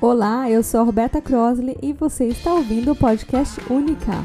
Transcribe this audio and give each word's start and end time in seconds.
Olá, 0.00 0.48
eu 0.48 0.62
sou 0.62 0.78
a 0.78 0.84
Roberta 0.84 1.20
Crosley 1.20 1.76
e 1.82 1.92
você 1.92 2.26
está 2.26 2.54
ouvindo 2.54 2.92
o 2.92 2.94
podcast 2.94 3.60
Única. 3.68 4.24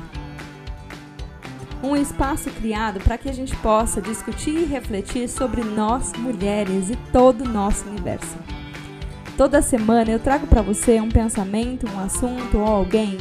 Um 1.81 1.95
espaço 1.95 2.51
criado 2.51 2.99
para 2.99 3.17
que 3.17 3.27
a 3.27 3.33
gente 3.33 3.55
possa 3.55 3.99
discutir 3.99 4.55
e 4.55 4.65
refletir 4.65 5.27
sobre 5.27 5.63
nós, 5.63 6.13
mulheres 6.13 6.91
e 6.91 6.95
todo 7.11 7.41
o 7.41 7.49
nosso 7.49 7.89
universo. 7.89 8.37
Toda 9.35 9.63
semana 9.63 10.11
eu 10.11 10.19
trago 10.19 10.45
para 10.45 10.61
você 10.61 11.01
um 11.01 11.09
pensamento, 11.09 11.89
um 11.89 11.99
assunto 11.99 12.59
ou 12.59 12.67
alguém 12.67 13.17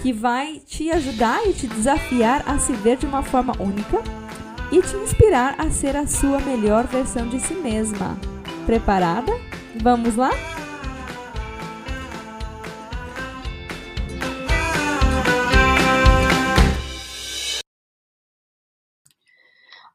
que 0.00 0.12
vai 0.12 0.62
te 0.64 0.92
ajudar 0.92 1.44
e 1.44 1.52
te 1.52 1.66
desafiar 1.66 2.44
a 2.46 2.56
se 2.60 2.72
ver 2.72 2.98
de 2.98 3.06
uma 3.06 3.24
forma 3.24 3.52
única 3.58 4.00
e 4.70 4.80
te 4.80 4.94
inspirar 4.94 5.56
a 5.58 5.68
ser 5.72 5.96
a 5.96 6.06
sua 6.06 6.38
melhor 6.38 6.86
versão 6.86 7.26
de 7.26 7.40
si 7.40 7.54
mesma. 7.54 8.16
Preparada? 8.64 9.32
Vamos 9.82 10.14
lá? 10.14 10.30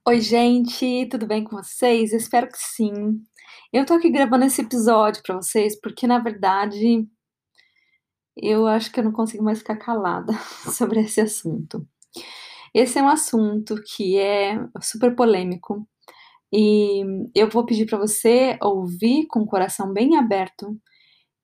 Oi, 0.08 0.22
gente, 0.22 1.08
tudo 1.10 1.26
bem 1.26 1.44
com 1.44 1.58
vocês? 1.58 2.14
Espero 2.14 2.48
que 2.48 2.60
sim. 2.60 2.92
Eu 3.74 3.86
tô 3.88 3.96
aqui 3.96 4.12
gravando 4.12 4.46
esse 4.46 4.62
episódio 4.62 5.24
para 5.24 5.36
vocês 5.36 5.80
porque, 5.82 6.06
na 6.06 6.20
verdade, 6.20 7.08
eu 8.38 8.68
acho 8.68 8.92
que 8.92 9.00
eu 9.00 9.04
não 9.04 9.12
consigo 9.12 9.44
mais 9.44 9.60
ficar 9.60 9.78
calada 9.78 10.34
sobre 10.72 11.02
esse 11.02 11.22
assunto. 11.22 11.88
Esse 12.74 13.00
é 13.00 13.04
um 13.04 13.10
assunto 13.10 13.76
que 13.96 14.18
é 14.20 14.60
super 14.82 15.16
polêmico 15.16 15.88
e 16.54 17.04
eu 17.36 17.50
vou 17.50 17.66
pedir 17.66 17.88
para 17.88 17.98
você 17.98 18.60
ouvir 18.62 19.28
com 19.28 19.42
o 19.42 19.48
coração 19.48 19.92
bem 19.94 20.18
aberto 20.18 20.80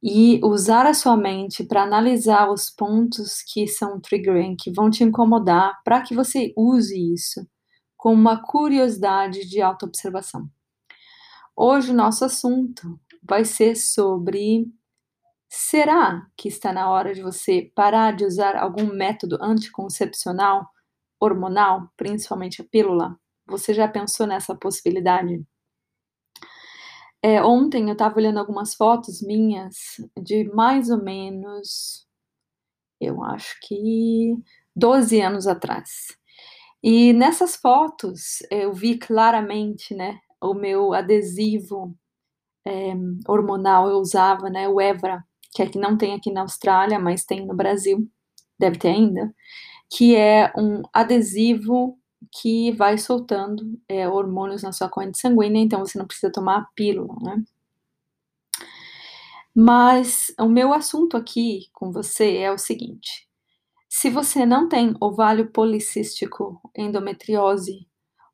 e 0.03 0.39
usar 0.43 0.85
a 0.87 0.93
sua 0.93 1.17
mente 1.17 1.63
para 1.63 1.83
analisar 1.83 2.51
os 2.51 2.69
pontos 2.69 3.41
que 3.53 3.67
são 3.67 3.99
triggering, 4.01 4.55
que 4.57 4.71
vão 4.71 4.91
te 4.91 5.03
incomodar, 5.03 5.81
para 5.83 6.01
que 6.01 6.15
você 6.15 6.53
use 6.55 6.95
isso 7.13 7.41
com 8.01 8.11
uma 8.11 8.41
curiosidade 8.41 9.47
de 9.47 9.61
autoobservação. 9.61 10.49
Hoje 11.55 11.91
o 11.91 11.93
nosso 11.93 12.25
assunto 12.25 12.99
vai 13.21 13.45
ser 13.45 13.75
sobre 13.75 14.65
será 15.47 16.25
que 16.35 16.47
está 16.47 16.73
na 16.73 16.89
hora 16.89 17.13
de 17.13 17.21
você 17.21 17.71
parar 17.75 18.15
de 18.15 18.25
usar 18.25 18.55
algum 18.55 18.87
método 18.87 19.37
anticoncepcional 19.39 20.67
hormonal, 21.19 21.91
principalmente 21.95 22.63
a 22.63 22.65
pílula? 22.65 23.19
Você 23.45 23.71
já 23.71 23.87
pensou 23.87 24.25
nessa 24.25 24.55
possibilidade? 24.55 25.45
É, 27.21 27.43
ontem 27.43 27.87
eu 27.87 27.93
estava 27.93 28.17
olhando 28.17 28.39
algumas 28.39 28.73
fotos 28.73 29.21
minhas 29.21 29.75
de 30.19 30.45
mais 30.55 30.89
ou 30.89 31.03
menos, 31.03 32.07
eu 32.99 33.23
acho 33.23 33.59
que 33.61 34.35
12 34.75 35.21
anos 35.21 35.45
atrás. 35.45 36.19
E 36.83 37.13
nessas 37.13 37.55
fotos 37.55 38.39
eu 38.49 38.73
vi 38.73 38.97
claramente, 38.97 39.93
né, 39.93 40.19
o 40.41 40.53
meu 40.53 40.93
adesivo 40.93 41.95
é, 42.65 42.93
hormonal 43.27 43.89
eu 43.89 43.97
usava, 43.97 44.49
né, 44.49 44.67
o 44.69 44.81
Evra, 44.81 45.23
que 45.53 45.61
é 45.63 45.67
que 45.69 45.79
não 45.79 45.97
tem 45.97 46.13
aqui 46.15 46.31
na 46.31 46.41
Austrália, 46.41 46.99
mas 46.99 47.25
tem 47.25 47.45
no 47.45 47.55
Brasil, 47.55 48.07
deve 48.59 48.77
ter 48.79 48.89
ainda, 48.89 49.33
que 49.89 50.15
é 50.15 50.51
um 50.57 50.81
adesivo 50.93 51.97
que 52.31 52.71
vai 52.73 52.97
soltando 52.97 53.79
é, 53.89 54.07
hormônios 54.07 54.63
na 54.63 54.71
sua 54.71 54.89
corrente 54.89 55.19
sanguínea, 55.19 55.61
então 55.61 55.79
você 55.79 55.97
não 55.99 56.07
precisa 56.07 56.31
tomar 56.31 56.59
a 56.59 56.67
pílula, 56.75 57.15
né? 57.21 57.43
Mas 59.53 60.33
o 60.39 60.47
meu 60.47 60.73
assunto 60.73 61.17
aqui 61.17 61.67
com 61.73 61.91
você 61.91 62.37
é 62.37 62.51
o 62.51 62.57
seguinte: 62.57 63.27
se 63.93 64.09
você 64.09 64.45
não 64.45 64.69
tem 64.69 64.95
ovário 65.01 65.51
policístico, 65.51 66.61
endometriose 66.77 67.85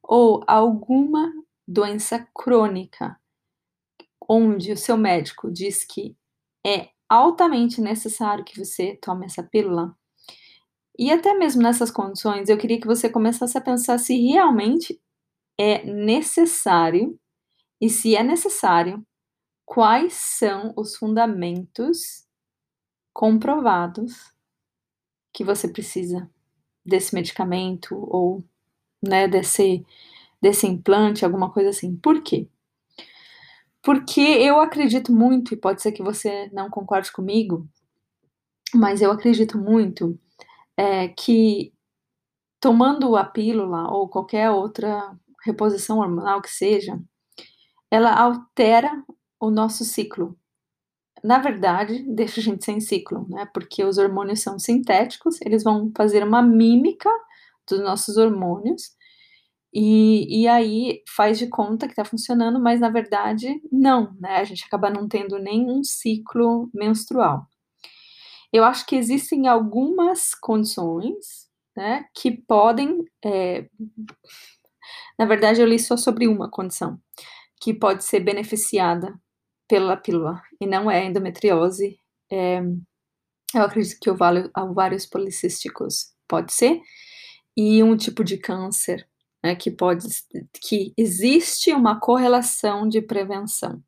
ou 0.03 0.43
alguma 0.45 1.33
doença 1.67 2.27
crônica, 2.31 3.19
onde 4.29 4.71
o 4.71 4.77
seu 4.77 4.95
médico 4.95 5.51
diz 5.51 5.83
que 5.83 6.15
é 6.63 6.89
altamente 7.09 7.81
necessário 7.81 8.45
que 8.45 8.63
você 8.63 8.99
tome 9.01 9.25
essa 9.25 9.41
pílula, 9.41 9.97
e 10.97 11.11
até 11.11 11.33
mesmo 11.33 11.63
nessas 11.63 11.89
condições, 11.89 12.49
eu 12.49 12.57
queria 12.57 12.79
que 12.79 12.87
você 12.87 13.09
começasse 13.09 13.57
a 13.57 13.61
pensar 13.61 13.97
se 13.97 14.15
realmente 14.15 15.01
é 15.57 15.83
necessário 15.83 17.19
e 17.81 17.89
se 17.89 18.15
é 18.15 18.21
necessário, 18.21 19.03
quais 19.65 20.13
são 20.13 20.71
os 20.77 20.95
fundamentos 20.95 22.27
comprovados 23.11 24.36
que 25.37 25.43
você 25.43 25.67
precisa 25.67 26.27
desse 26.83 27.13
medicamento 27.13 27.95
ou 27.95 28.43
né, 28.99 29.27
desse, 29.27 29.85
desse 30.41 30.65
implante, 30.65 31.23
alguma 31.23 31.51
coisa 31.51 31.69
assim. 31.69 31.95
Por 31.95 32.23
quê? 32.23 32.49
Porque 33.83 34.19
eu 34.19 34.59
acredito 34.59 35.11
muito, 35.11 35.53
e 35.53 35.57
pode 35.57 35.83
ser 35.83 35.91
que 35.91 36.01
você 36.01 36.49
não 36.51 36.71
concorde 36.71 37.11
comigo, 37.11 37.69
mas 38.73 38.99
eu 38.99 39.11
acredito 39.11 39.59
muito 39.59 40.19
é, 40.75 41.09
que 41.09 41.71
tomando 42.59 43.15
a 43.15 43.23
pílula 43.23 43.91
ou 43.91 44.09
qualquer 44.09 44.49
outra 44.49 45.15
reposição 45.45 45.99
hormonal 45.99 46.41
que 46.41 46.49
seja, 46.49 46.99
ela 47.91 48.11
altera 48.11 49.03
o 49.39 49.51
nosso 49.51 49.85
ciclo. 49.85 50.35
Na 51.27 51.39
verdade, 51.39 52.05
deixa 52.07 52.39
a 52.39 52.43
gente 52.43 52.63
sem 52.63 52.79
ciclo, 52.79 53.27
né? 53.27 53.45
Porque 53.53 53.83
os 53.83 53.97
hormônios 53.97 54.39
são 54.39 54.57
sintéticos, 54.57 55.41
eles 55.41 55.61
vão 55.61 55.91
fazer 55.93 56.23
uma 56.23 56.41
mímica 56.41 57.09
dos 57.69 57.81
nossos 57.81 58.15
hormônios 58.15 58.95
e, 59.73 60.43
e 60.43 60.47
aí 60.47 61.03
faz 61.17 61.37
de 61.37 61.47
conta 61.47 61.85
que 61.85 61.91
está 61.91 62.05
funcionando, 62.05 62.61
mas 62.61 62.79
na 62.79 62.89
verdade 62.89 63.61
não, 63.69 64.15
né? 64.21 64.37
A 64.37 64.45
gente 64.45 64.63
acaba 64.63 64.89
não 64.89 65.05
tendo 65.05 65.37
nenhum 65.37 65.83
ciclo 65.83 66.69
menstrual. 66.73 67.45
Eu 68.53 68.63
acho 68.63 68.85
que 68.85 68.95
existem 68.95 69.49
algumas 69.49 70.33
condições, 70.33 71.49
né, 71.75 72.05
que 72.15 72.31
podem, 72.31 73.03
é, 73.25 73.67
na 75.19 75.25
verdade, 75.25 75.59
eu 75.61 75.67
li 75.67 75.77
só 75.77 75.97
sobre 75.97 76.25
uma 76.25 76.49
condição, 76.49 76.97
que 77.61 77.73
pode 77.73 78.05
ser 78.05 78.21
beneficiada 78.21 79.13
pela 79.67 79.97
pílula, 79.97 80.41
e 80.59 80.65
não 80.65 80.89
é 80.89 81.05
endometriose. 81.05 81.99
É, 82.31 82.61
eu 83.53 83.61
acredito 83.61 83.99
que 83.99 84.09
ovário, 84.09 84.49
ovários 84.55 85.05
policísticos 85.05 86.13
pode 86.27 86.53
ser, 86.53 86.81
e 87.55 87.81
um 87.81 87.97
tipo 87.97 88.23
de 88.23 88.37
câncer, 88.37 89.07
né, 89.43 89.55
que 89.55 89.71
pode, 89.71 90.07
que 90.61 90.93
existe 90.97 91.73
uma 91.73 91.99
correlação 91.99 92.87
de 92.87 93.01
prevenção. 93.01 93.81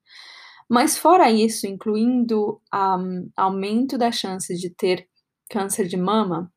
Mas 0.70 0.98
fora 0.98 1.32
isso, 1.32 1.66
incluindo 1.68 2.62
um, 2.74 3.30
aumento 3.36 3.98
da 3.98 4.12
chance 4.12 4.56
de 4.56 4.70
ter 4.70 5.08
câncer 5.50 5.88
de 5.88 5.98
mama, 5.98 6.52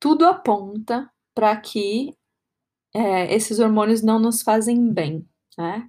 tudo 0.00 0.26
aponta 0.26 1.08
para 1.34 1.56
que 1.56 2.16
é, 2.94 3.34
esses 3.34 3.58
hormônios 3.58 4.02
não 4.02 4.18
nos 4.18 4.42
fazem 4.42 4.92
bem, 4.92 5.28
né? 5.56 5.88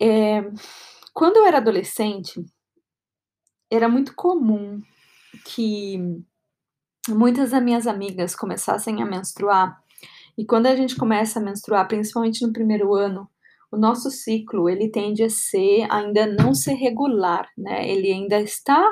É, 0.00 0.42
quando 1.12 1.36
eu 1.36 1.46
era 1.46 1.58
adolescente, 1.58 2.42
era 3.70 3.88
muito 3.88 4.14
comum 4.14 4.80
que 5.44 5.98
muitas 7.08 7.50
das 7.50 7.62
minhas 7.62 7.86
amigas 7.86 8.34
começassem 8.34 9.02
a 9.02 9.06
menstruar, 9.06 9.78
e 10.36 10.44
quando 10.46 10.66
a 10.66 10.76
gente 10.76 10.96
começa 10.96 11.38
a 11.38 11.42
menstruar, 11.42 11.86
principalmente 11.86 12.46
no 12.46 12.52
primeiro 12.52 12.94
ano, 12.94 13.28
o 13.70 13.76
nosso 13.76 14.10
ciclo 14.10 14.68
ele 14.68 14.90
tende 14.90 15.22
a 15.22 15.28
ser 15.30 15.86
ainda 15.90 16.26
não 16.26 16.54
ser 16.54 16.74
regular, 16.74 17.48
né? 17.56 17.88
Ele 17.88 18.10
ainda 18.10 18.40
está 18.40 18.82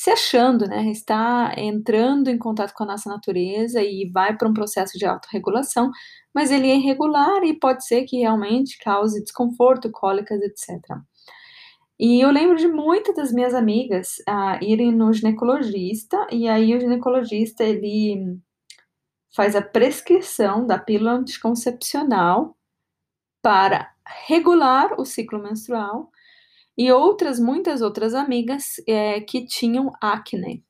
se 0.00 0.10
achando, 0.10 0.66
né? 0.66 0.90
Está 0.90 1.52
entrando 1.58 2.30
em 2.30 2.38
contato 2.38 2.72
com 2.72 2.84
a 2.84 2.86
nossa 2.86 3.10
natureza 3.10 3.82
e 3.82 4.10
vai 4.10 4.34
para 4.34 4.48
um 4.48 4.54
processo 4.54 4.96
de 4.96 5.04
autorregulação, 5.04 5.90
mas 6.34 6.50
ele 6.50 6.70
é 6.70 6.76
irregular 6.76 7.44
e 7.44 7.52
pode 7.52 7.84
ser 7.86 8.04
que 8.04 8.20
realmente 8.20 8.78
cause 8.78 9.22
desconforto, 9.22 9.90
cólicas, 9.90 10.40
etc. 10.40 10.80
E 11.98 12.18
eu 12.18 12.30
lembro 12.30 12.56
de 12.56 12.66
muitas 12.66 13.14
das 13.14 13.30
minhas 13.30 13.52
amigas 13.52 14.14
uh, 14.26 14.64
irem 14.64 14.90
no 14.90 15.12
ginecologista, 15.12 16.26
e 16.32 16.48
aí 16.48 16.74
o 16.74 16.80
ginecologista 16.80 17.62
ele 17.62 18.38
faz 19.36 19.54
a 19.54 19.60
prescrição 19.60 20.66
da 20.66 20.78
pílula 20.78 21.12
anticoncepcional 21.12 22.56
para 23.42 23.92
regular 24.26 24.98
o 24.98 25.04
ciclo 25.04 25.42
menstrual 25.42 26.10
e 26.76 26.90
outras, 26.92 27.38
muitas 27.38 27.82
outras 27.82 28.14
amigas 28.14 28.74
é, 28.86 29.20
que 29.20 29.46
tinham 29.46 29.90
acne. 30.00 30.64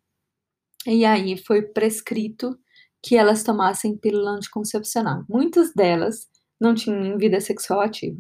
E 0.87 1.05
aí 1.05 1.37
foi 1.37 1.62
prescrito 1.62 2.58
que 3.02 3.17
elas 3.17 3.43
tomassem 3.43 3.97
pílula 3.97 4.32
anticoncepcional. 4.32 5.25
Muitas 5.29 5.73
delas 5.75 6.29
não 6.61 6.75
tinham 6.75 7.17
vida 7.19 7.41
sexual 7.41 7.81
ativa. 7.81 8.19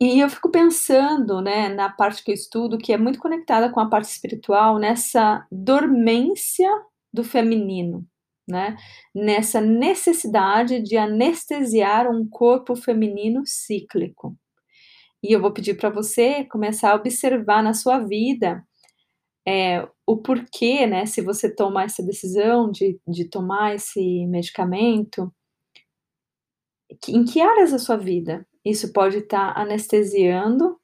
E 0.00 0.20
eu 0.20 0.28
fico 0.28 0.50
pensando, 0.50 1.40
né, 1.40 1.68
na 1.68 1.88
parte 1.88 2.22
que 2.22 2.30
eu 2.30 2.34
estudo, 2.34 2.78
que 2.78 2.92
é 2.92 2.98
muito 2.98 3.18
conectada 3.18 3.70
com 3.70 3.80
a 3.80 3.88
parte 3.88 4.10
espiritual, 4.10 4.78
nessa 4.78 5.46
dormência 5.50 6.68
do 7.12 7.22
feminino, 7.24 8.04
né? 8.46 8.76
Nessa 9.14 9.60
necessidade 9.60 10.82
de 10.82 10.96
anestesiar 10.96 12.10
um 12.10 12.28
corpo 12.28 12.74
feminino 12.76 13.42
cíclico. 13.46 14.36
E 15.24 15.32
eu 15.32 15.40
vou 15.40 15.50
pedir 15.50 15.74
para 15.74 15.88
você 15.88 16.44
começar 16.44 16.92
a 16.92 16.96
observar 16.96 17.62
na 17.62 17.72
sua 17.72 17.98
vida 17.98 18.62
é, 19.48 19.88
o 20.06 20.18
porquê, 20.18 20.86
né? 20.86 21.06
Se 21.06 21.22
você 21.22 21.48
tomar 21.50 21.84
essa 21.84 22.02
decisão 22.02 22.70
de, 22.70 23.00
de 23.08 23.26
tomar 23.30 23.74
esse 23.74 24.26
medicamento, 24.26 25.32
em 27.08 27.24
que 27.24 27.40
áreas 27.40 27.70
da 27.70 27.78
sua 27.78 27.96
vida 27.96 28.46
isso 28.62 28.92
pode 28.92 29.16
estar 29.16 29.54
tá 29.54 29.60
anestesiando 29.62 30.78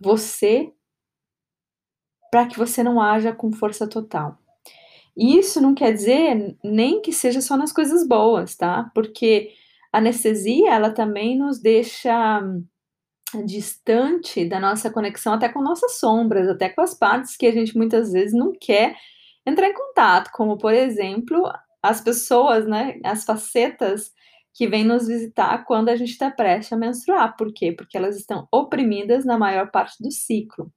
você 0.00 0.72
para 2.28 2.48
que 2.48 2.58
você 2.58 2.82
não 2.82 3.00
haja 3.00 3.32
com 3.32 3.52
força 3.52 3.88
total. 3.88 4.36
E 5.16 5.38
isso 5.38 5.60
não 5.60 5.76
quer 5.76 5.92
dizer 5.92 6.56
nem 6.64 7.00
que 7.00 7.12
seja 7.12 7.40
só 7.40 7.56
nas 7.56 7.72
coisas 7.72 8.04
boas, 8.04 8.56
tá? 8.56 8.90
Porque 8.92 9.52
a 9.92 9.98
anestesia, 9.98 10.74
ela 10.74 10.90
também 10.90 11.38
nos 11.38 11.60
deixa 11.60 12.42
distante 13.44 14.44
da 14.44 14.60
nossa 14.60 14.90
conexão 14.90 15.34
até 15.34 15.48
com 15.48 15.62
nossas 15.62 15.98
sombras, 15.98 16.48
até 16.48 16.68
com 16.68 16.80
as 16.80 16.94
partes 16.94 17.36
que 17.36 17.46
a 17.46 17.52
gente 17.52 17.76
muitas 17.76 18.12
vezes 18.12 18.32
não 18.32 18.52
quer 18.52 18.96
entrar 19.46 19.68
em 19.68 19.74
contato, 19.74 20.30
como 20.32 20.58
por 20.58 20.72
exemplo, 20.72 21.50
as 21.82 22.00
pessoas, 22.00 22.66
né, 22.66 22.98
as 23.04 23.24
facetas 23.24 24.12
que 24.54 24.66
vêm 24.66 24.84
nos 24.84 25.06
visitar 25.06 25.64
quando 25.64 25.88
a 25.88 25.96
gente 25.96 26.10
está 26.10 26.30
prestes 26.30 26.72
a 26.72 26.76
menstruar. 26.76 27.36
Por 27.36 27.52
quê? 27.52 27.72
Porque 27.72 27.96
elas 27.96 28.16
estão 28.16 28.48
oprimidas 28.52 29.24
na 29.24 29.38
maior 29.38 29.70
parte 29.70 30.02
do 30.02 30.10
ciclo. 30.10 30.72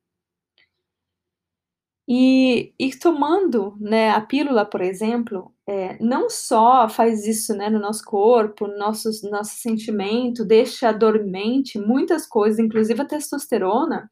E, 2.07 2.73
e 2.77 2.93
tomando 2.97 3.77
né, 3.79 4.09
a 4.09 4.19
pílula, 4.19 4.65
por 4.65 4.81
exemplo, 4.81 5.53
é, 5.65 5.97
não 6.03 6.29
só 6.29 6.89
faz 6.89 7.25
isso 7.25 7.55
né, 7.55 7.69
no 7.69 7.79
nosso 7.79 8.03
corpo, 8.03 8.67
no 8.67 8.77
nosso, 8.77 9.09
nosso 9.29 9.55
sentimento, 9.55 10.43
deixa 10.43 10.91
dormente 10.91 11.79
muitas 11.79 12.27
coisas, 12.27 12.59
inclusive 12.59 13.01
a 13.01 13.05
testosterona, 13.05 14.09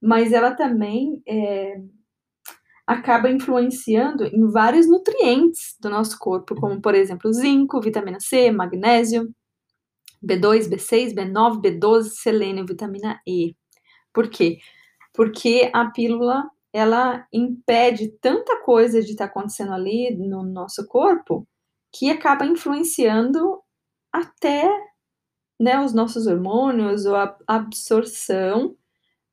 mas 0.00 0.32
ela 0.32 0.54
também 0.54 1.22
é, 1.28 1.78
acaba 2.86 3.30
influenciando 3.30 4.24
em 4.24 4.50
vários 4.50 4.88
nutrientes 4.88 5.76
do 5.78 5.90
nosso 5.90 6.18
corpo, 6.18 6.54
como 6.54 6.80
por 6.80 6.94
exemplo 6.94 7.30
zinco, 7.32 7.80
vitamina 7.82 8.18
C, 8.20 8.50
magnésio, 8.50 9.30
B2, 10.24 10.68
B6, 10.68 11.14
B9, 11.14 11.60
B12, 11.60 12.04
selênio, 12.04 12.64
vitamina 12.66 13.20
E. 13.26 13.54
Por 14.12 14.30
quê? 14.30 14.58
Porque 15.12 15.70
a 15.74 15.90
pílula 15.90 16.48
ela 16.72 17.26
impede 17.32 18.08
tanta 18.20 18.60
coisa 18.62 19.02
de 19.02 19.12
estar 19.12 19.26
tá 19.26 19.30
acontecendo 19.30 19.72
ali 19.72 20.14
no 20.16 20.42
nosso 20.42 20.86
corpo 20.86 21.46
que 21.92 22.10
acaba 22.10 22.44
influenciando 22.44 23.60
até 24.12 24.68
né, 25.58 25.80
os 25.80 25.92
nossos 25.92 26.26
hormônios 26.26 27.04
ou 27.04 27.16
a 27.16 27.36
absorção 27.46 28.76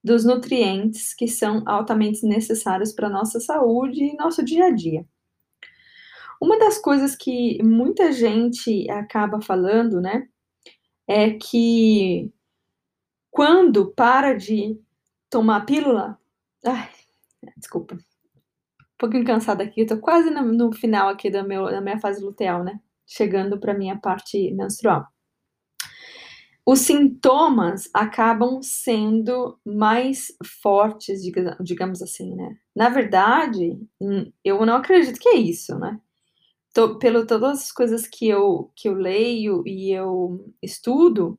dos 0.04 0.24
nutrientes 0.24 1.14
que 1.14 1.28
são 1.28 1.64
altamente 1.66 2.26
necessários 2.26 2.94
para 2.94 3.08
a 3.08 3.12
nossa 3.12 3.40
saúde 3.40 4.04
e 4.04 4.16
nosso 4.16 4.44
dia 4.44 4.66
a 4.66 4.72
dia. 4.72 5.06
Uma 6.42 6.60
das 6.60 6.78
coisas 6.78 7.16
que 7.16 7.62
muita 7.64 8.12
gente 8.12 8.90
acaba 8.90 9.42
falando, 9.42 10.00
né, 10.00 10.28
é 11.08 11.32
que 11.32 12.32
quando 13.32 13.92
para 13.94 14.34
de 14.34 14.80
tomar 15.30 15.66
pílula, 15.66 16.20
ai, 16.64 16.90
Desculpa. 17.58 17.96
Um 17.96 18.98
pouquinho 18.98 19.26
cansada 19.26 19.64
aqui, 19.64 19.82
eu 19.82 19.88
tô 19.88 19.98
quase 20.00 20.30
no, 20.30 20.42
no 20.42 20.74
final 20.74 21.10
aqui 21.10 21.30
da, 21.30 21.44
meu, 21.44 21.66
da 21.66 21.82
minha 21.82 22.00
fase 22.00 22.24
luteal, 22.24 22.64
né? 22.64 22.80
Chegando 23.06 23.60
para 23.60 23.74
minha 23.74 23.98
parte 24.00 24.52
menstrual. 24.54 25.06
Os 26.66 26.80
sintomas 26.80 27.88
acabam 27.94 28.60
sendo 28.64 29.60
mais 29.64 30.36
fortes, 30.64 31.22
digamos 31.62 32.02
assim, 32.02 32.34
né? 32.36 32.58
Na 32.76 32.90
verdade, 32.90 33.78
hum, 34.02 34.32
eu 34.44 34.66
não 34.66 34.78
acredito 34.78 35.20
que 35.20 35.30
é 35.30 35.36
isso, 35.36 35.78
né? 35.78 36.00
Tô, 36.74 36.98
pelo 36.98 37.28
todas 37.28 37.62
as 37.62 37.72
coisas 37.72 38.08
que 38.08 38.28
eu, 38.28 38.72
que 38.76 38.90
eu 38.90 38.96
leio 38.96 39.64
e 39.68 39.92
eu 39.92 40.52
estudo, 40.62 41.38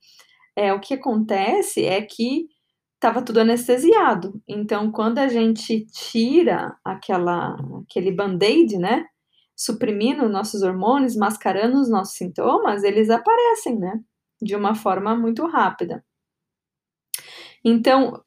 é, 0.55 0.73
o 0.73 0.81
que 0.81 0.95
acontece 0.95 1.85
é 1.85 2.01
que 2.01 2.49
estava 2.97 3.23
tudo 3.23 3.41
anestesiado. 3.41 4.41
Então, 4.49 4.91
quando 4.91 5.19
a 5.19 5.29
gente 5.29 5.87
tira 5.87 6.77
aquela, 6.85 7.57
aquele 7.83 8.11
band-aid, 8.11 8.79
né? 8.79 9.07
Suprimindo 9.55 10.29
nossos 10.29 10.63
hormônios, 10.63 11.17
mascarando 11.17 11.81
os 11.81 11.89
nossos 11.89 12.17
sintomas, 12.17 12.83
eles 12.83 13.09
aparecem, 13.11 13.79
né? 13.79 14.01
De 14.41 14.57
uma 14.57 14.75
forma 14.75 15.15
muito 15.15 15.47
rápida. 15.47 16.05
Então, 17.65 18.23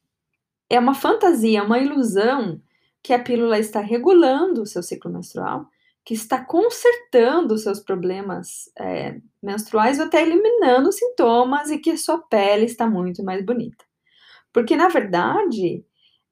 é 0.68 0.78
uma 0.78 0.94
fantasia, 0.94 1.62
uma 1.64 1.78
ilusão 1.78 2.60
que 3.02 3.12
a 3.12 3.18
pílula 3.18 3.58
está 3.58 3.80
regulando 3.80 4.62
o 4.62 4.66
seu 4.66 4.82
ciclo 4.82 5.10
menstrual, 5.10 5.66
que 6.04 6.14
está 6.14 6.44
consertando 6.44 7.54
os 7.54 7.62
seus 7.62 7.80
problemas 7.80 8.70
é, 8.78 9.20
menstruais 9.42 9.98
ou 9.98 10.06
até 10.06 10.22
eliminando 10.22 10.92
sintomas 10.92 11.70
e 11.70 11.78
que 11.78 11.96
sua 11.96 12.18
pele 12.18 12.66
está 12.66 12.86
muito 12.88 13.24
mais 13.24 13.44
bonita. 13.44 13.89
Porque, 14.52 14.76
na 14.76 14.88
verdade, 14.88 15.84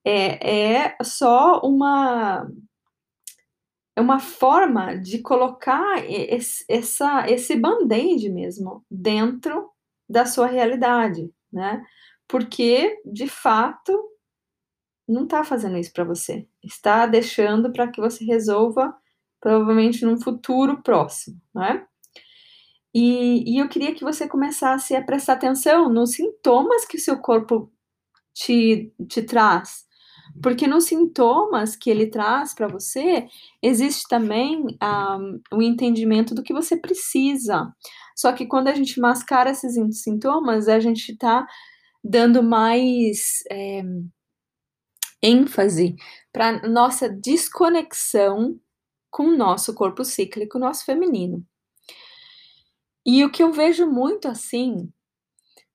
é, 0.04 0.84
é 0.84 0.96
só 1.02 1.60
uma, 1.60 2.50
é 3.96 4.00
uma 4.00 4.18
forma 4.18 4.96
de 4.96 5.18
colocar 5.18 6.04
esse, 6.08 6.64
essa, 6.68 7.28
esse 7.28 7.56
band-aid 7.56 8.30
mesmo 8.30 8.84
dentro 8.90 9.70
da 10.08 10.24
sua 10.24 10.46
realidade, 10.46 11.30
né? 11.52 11.84
Porque, 12.26 13.00
de 13.04 13.26
fato, 13.28 13.92
não 15.06 15.24
está 15.24 15.42
fazendo 15.42 15.78
isso 15.78 15.92
para 15.92 16.04
você. 16.04 16.46
Está 16.62 17.06
deixando 17.06 17.72
para 17.72 17.88
que 17.88 18.00
você 18.00 18.24
resolva, 18.24 18.94
provavelmente, 19.40 20.04
num 20.04 20.20
futuro 20.20 20.82
próximo, 20.82 21.40
né? 21.54 21.86
E, 22.94 23.54
e 23.54 23.58
eu 23.58 23.68
queria 23.68 23.94
que 23.94 24.04
você 24.04 24.26
começasse 24.26 24.94
a 24.94 25.02
prestar 25.02 25.34
atenção 25.34 25.88
nos 25.88 26.12
sintomas 26.12 26.84
que 26.84 26.96
o 26.96 27.00
seu 27.00 27.18
corpo 27.18 27.70
te, 28.38 28.92
te 29.08 29.22
traz. 29.22 29.86
Porque 30.42 30.66
nos 30.66 30.84
sintomas 30.84 31.74
que 31.74 31.90
ele 31.90 32.06
traz 32.06 32.54
para 32.54 32.68
você, 32.68 33.26
existe 33.62 34.06
também 34.08 34.64
um, 34.82 35.40
o 35.52 35.62
entendimento 35.62 36.34
do 36.34 36.42
que 36.42 36.52
você 36.52 36.76
precisa. 36.76 37.72
Só 38.16 38.32
que 38.32 38.46
quando 38.46 38.68
a 38.68 38.74
gente 38.74 39.00
mascara 39.00 39.50
esses 39.50 39.74
sintomas, 40.00 40.68
a 40.68 40.78
gente 40.78 41.12
está 41.12 41.46
dando 42.04 42.42
mais 42.42 43.42
é, 43.50 43.82
ênfase 45.20 45.96
para 46.32 46.68
nossa 46.68 47.08
desconexão 47.08 48.60
com 49.10 49.28
o 49.28 49.36
nosso 49.36 49.74
corpo 49.74 50.04
cíclico, 50.04 50.58
nosso 50.58 50.84
feminino. 50.84 51.44
E 53.04 53.24
o 53.24 53.30
que 53.30 53.42
eu 53.42 53.52
vejo 53.52 53.86
muito 53.86 54.28
assim, 54.28 54.92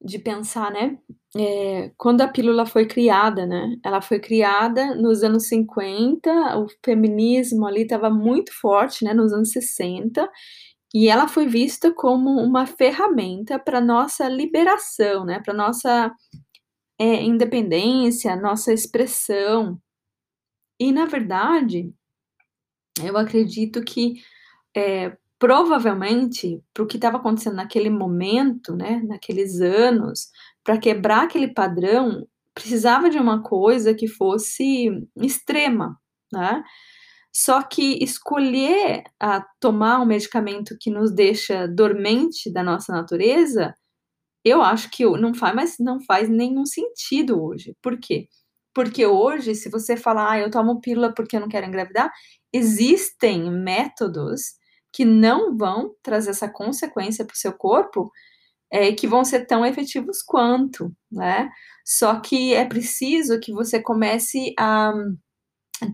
de 0.03 0.19
pensar, 0.19 0.71
né, 0.71 0.97
é, 1.35 1.91
quando 1.97 2.21
a 2.21 2.27
pílula 2.27 2.65
foi 2.65 2.85
criada, 2.85 3.45
né? 3.45 3.75
Ela 3.83 4.01
foi 4.01 4.19
criada 4.19 4.93
nos 4.95 5.23
anos 5.23 5.47
50, 5.47 6.59
o 6.59 6.67
feminismo 6.85 7.65
ali 7.65 7.83
estava 7.83 8.09
muito 8.09 8.53
forte, 8.53 9.03
né? 9.03 9.13
Nos 9.13 9.33
anos 9.33 9.51
60, 9.51 10.29
e 10.93 11.09
ela 11.09 11.27
foi 11.27 11.47
vista 11.47 11.91
como 11.93 12.39
uma 12.41 12.67
ferramenta 12.67 13.57
para 13.59 13.81
nossa 13.81 14.27
liberação, 14.29 15.25
né? 15.25 15.39
Para 15.39 15.53
nossa 15.53 16.11
é, 16.99 17.23
independência, 17.23 18.35
nossa 18.35 18.73
expressão. 18.73 19.79
E 20.79 20.91
na 20.91 21.05
verdade, 21.05 21.91
eu 23.03 23.17
acredito 23.17 23.83
que 23.83 24.21
é, 24.75 25.17
provavelmente 25.43 26.63
para 26.73 26.83
o 26.85 26.87
que 26.87 26.95
estava 26.95 27.17
acontecendo 27.17 27.57
naquele 27.57 27.89
momento, 27.89 28.77
né? 28.77 29.01
Naqueles 29.05 29.59
anos 29.59 30.29
para 30.63 30.77
quebrar 30.77 31.23
aquele 31.23 31.49
padrão, 31.49 32.25
precisava 32.53 33.09
de 33.09 33.17
uma 33.17 33.43
coisa 33.43 33.93
que 33.93 34.07
fosse 34.07 35.05
extrema, 35.17 35.99
né? 36.31 36.63
Só 37.29 37.61
que 37.61 38.01
escolher 38.01 39.03
a 39.19 39.45
tomar 39.59 39.99
um 39.99 40.05
medicamento 40.05 40.77
que 40.79 40.89
nos 40.89 41.11
deixa 41.11 41.67
dormente 41.67 42.49
da 42.49 42.63
nossa 42.63 42.93
natureza, 42.93 43.75
eu 44.45 44.61
acho 44.61 44.89
que 44.91 45.03
não 45.05 45.33
faz, 45.33 45.53
mas 45.53 45.75
não 45.77 45.99
faz 46.05 46.29
nenhum 46.29 46.65
sentido 46.65 47.43
hoje. 47.43 47.75
Por 47.81 47.99
quê? 47.99 48.29
Porque 48.73 49.05
hoje, 49.05 49.55
se 49.55 49.69
você 49.69 49.97
falar, 49.97 50.31
ah, 50.31 50.39
eu 50.39 50.49
tomo 50.49 50.79
pílula 50.79 51.13
porque 51.13 51.35
eu 51.35 51.41
não 51.41 51.49
quero 51.49 51.67
engravidar, 51.67 52.09
existem 52.53 53.51
métodos 53.51 54.62
que 54.93 55.03
não 55.03 55.57
vão 55.57 55.95
trazer 56.03 56.29
essa 56.29 56.47
consequência 56.47 57.25
para 57.25 57.33
o 57.33 57.37
seu 57.37 57.51
corpo 57.51 58.11
é, 58.71 58.91
que 58.93 59.07
vão 59.07 59.25
ser 59.25 59.45
tão 59.45 59.65
efetivos 59.65 60.21
quanto, 60.21 60.91
né? 61.11 61.49
Só 61.85 62.19
que 62.19 62.53
é 62.53 62.65
preciso 62.65 63.39
que 63.39 63.51
você 63.51 63.81
comece 63.81 64.53
a 64.57 64.93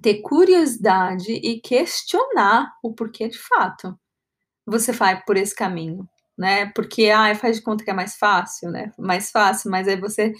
ter 0.02 0.22
curiosidade 0.22 1.32
e 1.32 1.60
questionar 1.62 2.72
o 2.84 2.94
porquê 2.94 3.28
de 3.28 3.38
fato 3.38 3.98
você 4.66 4.92
vai 4.92 5.22
por 5.24 5.36
esse 5.38 5.56
caminho, 5.56 6.08
né? 6.38 6.68
Porque, 6.76 7.10
ah, 7.10 7.34
faz 7.36 7.58
de 7.58 7.64
conta 7.64 7.84
que 7.84 7.90
é 7.90 7.94
mais 7.94 8.16
fácil, 8.18 8.70
né? 8.70 8.92
Mais 9.00 9.32
fácil, 9.32 9.72
mas 9.72 9.88
aí 9.88 10.00
você 10.00 10.34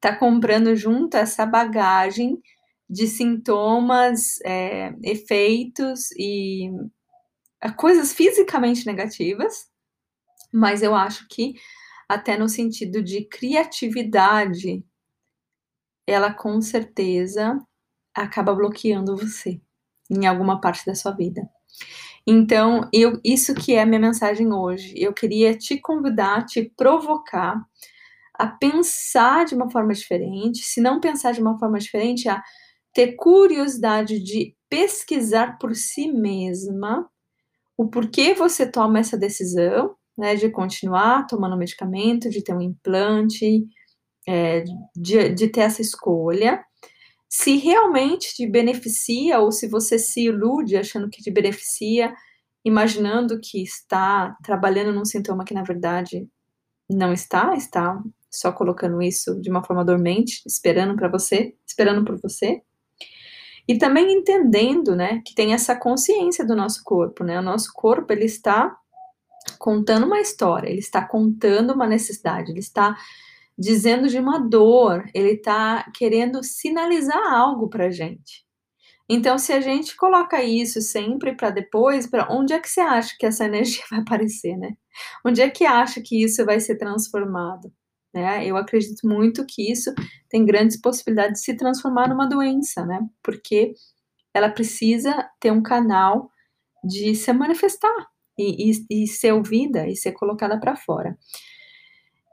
tá 0.00 0.16
comprando 0.16 0.76
junto 0.76 1.16
essa 1.16 1.44
bagagem 1.46 2.40
de 2.88 3.06
sintomas, 3.06 4.40
é, 4.44 4.94
efeitos 5.02 6.10
e 6.12 6.70
coisas 7.70 8.12
fisicamente 8.12 8.86
negativas, 8.86 9.68
mas 10.52 10.82
eu 10.82 10.94
acho 10.94 11.26
que 11.28 11.54
até 12.08 12.36
no 12.36 12.48
sentido 12.48 13.02
de 13.02 13.24
criatividade, 13.24 14.84
ela 16.06 16.32
com 16.32 16.60
certeza 16.60 17.58
acaba 18.14 18.54
bloqueando 18.54 19.16
você 19.16 19.60
em 20.10 20.26
alguma 20.26 20.60
parte 20.60 20.84
da 20.84 20.94
sua 20.94 21.12
vida. 21.12 21.48
Então, 22.26 22.88
eu, 22.92 23.18
isso 23.24 23.54
que 23.54 23.74
é 23.74 23.82
a 23.82 23.86
minha 23.86 24.00
mensagem 24.00 24.52
hoje. 24.52 24.94
Eu 24.96 25.12
queria 25.12 25.56
te 25.56 25.78
convidar, 25.80 26.44
te 26.44 26.70
provocar 26.76 27.60
a 28.34 28.46
pensar 28.46 29.44
de 29.44 29.54
uma 29.54 29.70
forma 29.70 29.92
diferente, 29.92 30.62
se 30.62 30.80
não 30.80 31.00
pensar 31.00 31.32
de 31.32 31.40
uma 31.40 31.58
forma 31.58 31.78
diferente, 31.78 32.28
a 32.28 32.42
ter 32.92 33.14
curiosidade 33.16 34.22
de 34.22 34.54
pesquisar 34.68 35.58
por 35.58 35.74
si 35.74 36.12
mesma 36.12 37.08
o 37.76 37.88
porquê 37.88 38.34
você 38.34 38.70
toma 38.70 38.98
essa 38.98 39.16
decisão, 39.16 39.94
né, 40.16 40.34
de 40.34 40.50
continuar 40.50 41.26
tomando 41.26 41.56
medicamento, 41.56 42.28
de 42.28 42.42
ter 42.42 42.54
um 42.54 42.60
implante, 42.60 43.64
é, 44.26 44.62
de, 44.94 45.30
de 45.30 45.48
ter 45.48 45.62
essa 45.62 45.82
escolha, 45.82 46.62
se 47.28 47.56
realmente 47.56 48.34
te 48.34 48.46
beneficia 48.46 49.40
ou 49.40 49.50
se 49.50 49.66
você 49.66 49.98
se 49.98 50.26
ilude 50.26 50.76
achando 50.76 51.08
que 51.08 51.22
te 51.22 51.30
beneficia, 51.30 52.14
imaginando 52.64 53.40
que 53.40 53.62
está 53.62 54.36
trabalhando 54.42 54.92
num 54.92 55.04
sintoma 55.04 55.44
que 55.44 55.54
na 55.54 55.62
verdade 55.62 56.28
não 56.90 57.12
está, 57.12 57.54
está 57.54 58.00
só 58.30 58.52
colocando 58.52 59.00
isso 59.02 59.40
de 59.40 59.50
uma 59.50 59.64
forma 59.64 59.84
dormente, 59.84 60.42
esperando 60.46 60.94
para 60.94 61.08
você, 61.08 61.54
esperando 61.66 62.04
por 62.04 62.20
você. 62.20 62.62
E 63.68 63.78
também 63.78 64.12
entendendo, 64.12 64.96
né, 64.96 65.22
que 65.24 65.34
tem 65.34 65.52
essa 65.52 65.76
consciência 65.76 66.44
do 66.44 66.56
nosso 66.56 66.82
corpo, 66.84 67.22
né? 67.22 67.38
O 67.38 67.42
nosso 67.42 67.72
corpo 67.72 68.12
ele 68.12 68.24
está 68.24 68.76
contando 69.58 70.06
uma 70.06 70.20
história, 70.20 70.68
ele 70.68 70.80
está 70.80 71.06
contando 71.06 71.72
uma 71.72 71.86
necessidade, 71.86 72.50
ele 72.50 72.60
está 72.60 72.96
dizendo 73.56 74.08
de 74.08 74.18
uma 74.18 74.38
dor, 74.38 75.04
ele 75.14 75.32
está 75.32 75.90
querendo 75.94 76.42
sinalizar 76.42 77.32
algo 77.32 77.68
para 77.68 77.90
gente. 77.90 78.44
Então, 79.08 79.36
se 79.36 79.52
a 79.52 79.60
gente 79.60 79.96
coloca 79.96 80.42
isso 80.42 80.80
sempre 80.80 81.36
para 81.36 81.50
depois, 81.50 82.06
para 82.06 82.32
onde 82.32 82.52
é 82.54 82.60
que 82.60 82.68
você 82.68 82.80
acha 82.80 83.14
que 83.18 83.26
essa 83.26 83.44
energia 83.46 83.84
vai 83.90 84.00
aparecer, 84.00 84.56
né? 84.56 84.70
Onde 85.24 85.42
é 85.42 85.50
que 85.50 85.64
acha 85.64 86.00
que 86.00 86.22
isso 86.22 86.44
vai 86.44 86.60
ser 86.60 86.76
transformado? 86.76 87.72
Né? 88.12 88.46
Eu 88.46 88.56
acredito 88.56 89.06
muito 89.06 89.46
que 89.46 89.70
isso 89.70 89.92
tem 90.28 90.44
grandes 90.44 90.80
possibilidades 90.80 91.40
de 91.40 91.46
se 91.46 91.56
transformar 91.56 92.08
numa 92.08 92.28
doença, 92.28 92.84
né? 92.84 93.00
Porque 93.22 93.74
ela 94.34 94.50
precisa 94.50 95.28
ter 95.40 95.50
um 95.50 95.62
canal 95.62 96.30
de 96.84 97.14
se 97.14 97.32
manifestar 97.32 98.06
e, 98.38 98.70
e, 98.70 99.04
e 99.04 99.06
ser 99.06 99.32
ouvida 99.32 99.88
e 99.88 99.96
ser 99.96 100.12
colocada 100.12 100.58
para 100.58 100.76
fora. 100.76 101.16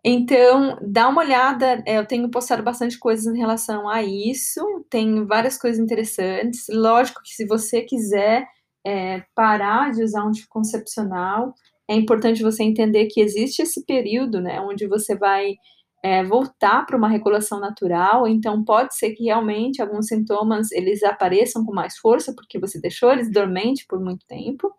Então, 0.04 0.80
dá 0.82 1.10
uma 1.10 1.22
olhada, 1.22 1.84
é, 1.86 1.98
eu 1.98 2.06
tenho 2.06 2.32
postado 2.32 2.64
bastante 2.64 2.98
coisas 2.98 3.34
em 3.34 3.38
relação 3.38 3.90
a 3.90 4.02
isso, 4.02 4.62
tem 4.90 5.26
várias 5.26 5.58
coisas 5.58 5.80
interessantes. 5.80 6.68
Lógico 6.70 7.22
que 7.22 7.32
se 7.32 7.46
você 7.46 7.82
quiser 7.82 8.48
é, 8.86 9.24
parar 9.36 9.92
de 9.92 10.02
usar 10.02 10.24
um 10.24 10.30
anticoncepcional, 10.30 11.54
é 11.90 11.96
importante 11.96 12.44
você 12.44 12.64
entender 12.64 13.08
que 13.08 13.20
existe 13.20 13.64
esse 13.64 13.84
período, 13.84 14.40
né, 14.40 14.62
onde 14.62 14.86
você 14.88 15.18
vai 15.18 15.56
é, 16.04 16.24
voltar 16.24 16.86
para 16.86 16.96
uma 16.96 17.10
regulação 17.10 17.60
natural, 17.60 18.28
então 18.28 18.64
pode 18.64 18.96
ser 18.96 19.12
que 19.12 19.24
realmente 19.24 19.82
alguns 19.82 20.06
sintomas 20.06 20.72
eles 20.72 21.04
apareçam 21.04 21.66
com 21.66 21.74
mais 21.74 21.98
força, 21.98 22.34
porque 22.36 22.60
você 22.60 22.80
deixou 22.80 23.12
eles 23.12 23.32
dormente 23.32 23.86
por 23.88 24.00
muito 24.00 24.24
tempo, 24.28 24.72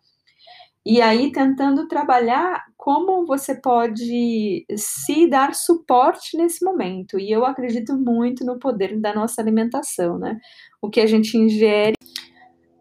e 0.86 1.02
aí 1.02 1.32
tentando 1.32 1.88
trabalhar 1.88 2.64
como 2.76 3.26
você 3.26 3.54
pode 3.60 4.64
se 4.76 5.26
dar 5.26 5.54
suporte 5.54 6.38
nesse 6.38 6.64
momento. 6.64 7.18
E 7.18 7.30
eu 7.30 7.44
acredito 7.44 7.94
muito 7.98 8.46
no 8.46 8.58
poder 8.58 8.98
da 8.98 9.12
nossa 9.14 9.42
alimentação, 9.42 10.18
né? 10.18 10.38
O 10.80 10.88
que 10.88 11.00
a 11.00 11.06
gente 11.06 11.36
ingere, 11.36 11.96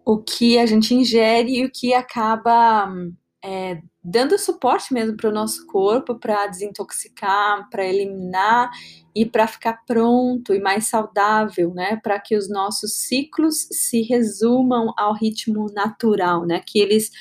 o 0.05 0.17
que 0.17 0.57
a 0.57 0.65
gente 0.65 0.95
ingere 0.95 1.59
e 1.59 1.65
o 1.65 1.69
que 1.69 1.93
acaba 1.93 2.89
é, 3.43 3.81
dando 4.03 4.37
suporte 4.37 4.93
mesmo 4.93 5.15
para 5.15 5.29
o 5.29 5.33
nosso 5.33 5.65
corpo 5.67 6.15
para 6.15 6.47
desintoxicar, 6.47 7.69
para 7.69 7.85
eliminar 7.85 8.69
e 9.15 9.25
para 9.25 9.47
ficar 9.47 9.81
pronto 9.85 10.53
e 10.53 10.59
mais 10.59 10.87
saudável, 10.87 11.73
né? 11.73 11.99
Para 12.03 12.19
que 12.19 12.35
os 12.35 12.49
nossos 12.49 12.93
ciclos 12.93 13.67
se 13.71 14.01
resumam 14.01 14.93
ao 14.97 15.13
ritmo 15.13 15.67
natural, 15.73 16.45
né? 16.45 16.61
Que 16.65 16.79
eles 16.79 17.11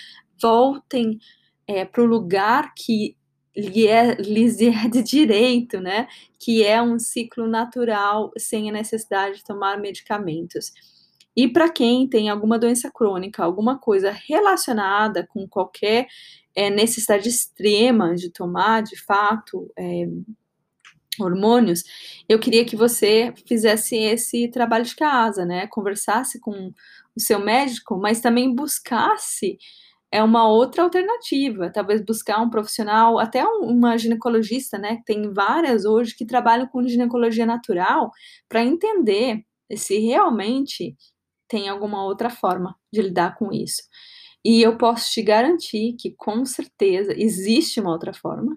voltem 0.40 1.18
é, 1.66 1.84
para 1.84 2.02
o 2.02 2.06
lugar 2.06 2.72
que 2.74 3.16
lhe 3.56 3.86
é, 3.86 4.14
lhes 4.16 4.60
é 4.62 4.88
de 4.88 5.02
direito, 5.02 5.80
né? 5.80 6.08
Que 6.38 6.64
é 6.64 6.82
um 6.82 6.98
ciclo 6.98 7.48
natural 7.48 8.32
sem 8.36 8.68
a 8.68 8.72
necessidade 8.72 9.38
de 9.38 9.44
tomar 9.44 9.78
medicamentos. 9.80 10.72
E 11.38 11.46
para 11.46 11.70
quem 11.70 12.08
tem 12.08 12.28
alguma 12.28 12.58
doença 12.58 12.90
crônica, 12.90 13.44
alguma 13.44 13.78
coisa 13.78 14.10
relacionada 14.10 15.24
com 15.24 15.46
qualquer 15.46 16.08
é, 16.52 16.68
necessidade 16.68 17.28
extrema 17.28 18.16
de 18.16 18.28
tomar, 18.28 18.82
de 18.82 19.00
fato, 19.00 19.72
é, 19.78 20.08
hormônios, 21.20 21.84
eu 22.28 22.40
queria 22.40 22.64
que 22.64 22.74
você 22.74 23.32
fizesse 23.46 23.94
esse 23.94 24.48
trabalho 24.48 24.84
de 24.84 24.96
casa, 24.96 25.44
né? 25.44 25.68
Conversasse 25.68 26.40
com 26.40 26.72
o 27.14 27.20
seu 27.20 27.38
médico, 27.38 27.96
mas 27.96 28.20
também 28.20 28.52
buscasse 28.52 29.58
é 30.10 30.20
uma 30.20 30.48
outra 30.48 30.82
alternativa, 30.82 31.70
talvez 31.70 32.04
buscar 32.04 32.40
um 32.40 32.50
profissional, 32.50 33.16
até 33.20 33.44
uma 33.44 33.96
ginecologista, 33.96 34.76
né? 34.76 35.02
Tem 35.06 35.32
várias 35.32 35.84
hoje 35.84 36.16
que 36.16 36.26
trabalham 36.26 36.66
com 36.66 36.84
ginecologia 36.88 37.46
natural 37.46 38.10
para 38.48 38.64
entender 38.64 39.44
se 39.76 39.98
realmente 40.00 40.96
tem 41.48 41.68
alguma 41.68 42.04
outra 42.04 42.30
forma 42.30 42.76
de 42.92 43.02
lidar 43.02 43.36
com 43.36 43.52
isso. 43.52 43.82
E 44.44 44.62
eu 44.62 44.78
posso 44.78 45.10
te 45.12 45.22
garantir 45.22 45.94
que 45.98 46.14
com 46.16 46.44
certeza 46.46 47.12
existe 47.16 47.80
uma 47.80 47.90
outra 47.92 48.12
forma. 48.14 48.56